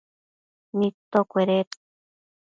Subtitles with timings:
[0.77, 1.69] nidtocueded